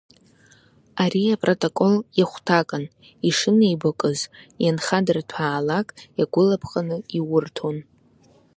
[1.03, 2.83] Ари апротокол иахәҭакын,
[3.27, 4.19] ишынеибакәыз
[4.63, 5.87] ианхадырҭәаалак,
[6.19, 7.77] иагәылаԥҟаны иурҭон.